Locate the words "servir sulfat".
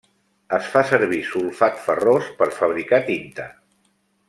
0.91-1.77